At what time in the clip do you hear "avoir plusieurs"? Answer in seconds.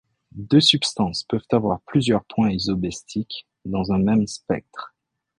1.51-2.25